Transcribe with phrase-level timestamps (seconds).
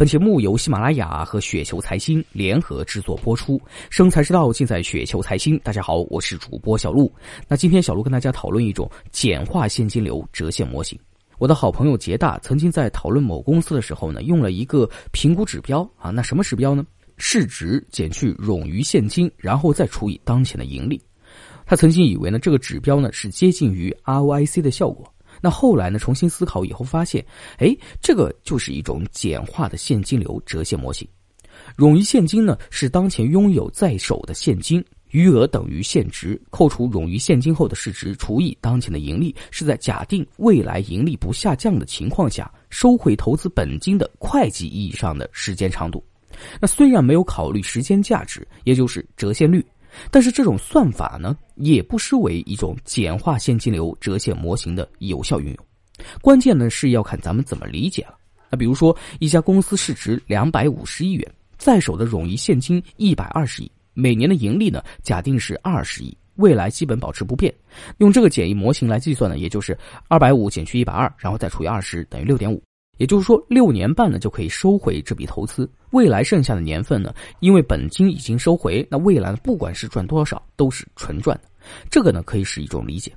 [0.00, 5.58] 本节目由喜马拉雅和雪球财经联合制作播出，生财之道尽在雪球财经。
[5.58, 7.12] 大家好，我是主播小璐。
[7.46, 10.98] 那今天小璐跟大家讨论一种简化现金流折现模型。
[11.36, 16.82] 我的好朋友杰大曾经在讨论某公司的时候呢，用了一个评估指标啊，那什么指标呢？
[17.18, 20.98] 市值减去冗余现金，然后再除以当前的盈利。
[21.66, 25.12] 他曾经以为呢，这个指标呢是接近于 ROIC 的效果。
[25.40, 25.98] 那后来呢？
[25.98, 27.24] 重新思考以后发现，
[27.58, 31.06] 哎，这个就是一种简化的现金流折现模型。
[31.76, 46.02] 冗余现金呢，是当前拥有在手的现金，余额等于现值，扣除冗余现金后的市值除以当前的盈利，是在假定未来盈利不下降的情况下，收回投资本金的会计意义上的时间长度。
[46.60, 49.64] 那虽然没有考虑时间价值，也就是折现率。
[50.10, 55.66] 但是这种算法呢，也不失为一种简化现金流折现模型的有效运用。
[56.22, 58.14] 关键呢是要看咱们怎么理解了。
[58.50, 67.54] 那比如说，一家公司市值两百五十亿元，在手的冗余现金一百二十亿，每年的盈利呢假定是二十亿，未来基本保持不变。
[67.98, 69.76] 用这个简易模型来计算呢，也就是
[70.08, 72.62] 二百五减去一百二，然后再除以二十，等于六点五。
[73.00, 75.66] 也就是说，六年半呢就可以收回这笔投资。
[75.92, 81.48] 未来剩下的年份呢，因为本金已经收回，那未来不管是赚多少都是纯赚的。
[81.88, 83.10] 这个呢可以是一种理解。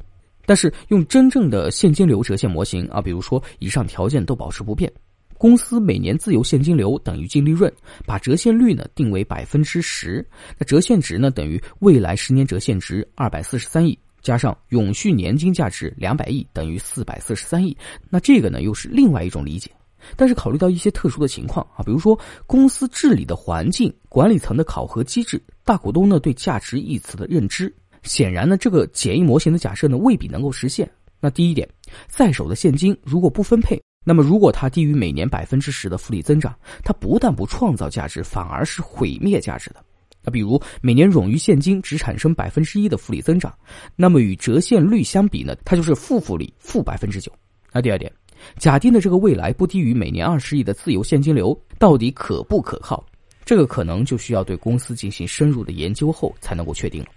[0.45, 4.89] 但是用真正的现金流折现模型啊，比如说以上条件都保持不变，
[5.37, 7.69] 公司每年自由现金流等于净利润，
[8.05, 10.25] 把折现率呢定为百分之十，
[10.57, 13.99] 那折现值呢等于未来十年折现值二百四十三亿。
[14.23, 17.77] 加上永续年金价值两百亿等于四百四十三亿，
[18.09, 19.69] 那这个呢又是另外一种理解。
[20.17, 30.89] 但是考虑到一些特殊的情况啊，比如说公司治理的环境、管理层的考核机制、大股东呢对价值一词的认知，显然呢这个简易模型的假设呢未必能够实现。
[31.19, 31.67] 那第一点，
[32.07, 39.83] 在手的现金如果不分配，那么如果它低于每年百分之十的复利增长，它不但不创造价值，反而是毁灭价值的。
[40.23, 43.53] 那比如每年冗余现金只产生百分之一的复利增长，
[43.95, 47.31] 那么与折现率相比呢，它就是负复利负百分之九。
[47.72, 48.11] 那第二点，
[48.57, 53.03] 假定的这个未来不低于每年二十亿的自由现金流，到底可不可靠？
[53.44, 57.09] 这个可能就需要对公司进行深入的研究后才能够确定了。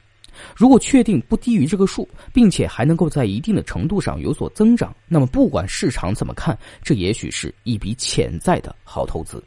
[0.56, 9.42] 如果确定不低于这个数，并且还能够在一定的程度上有所增长，那么不管市场怎么看，这也许是一笔潜在的好投资。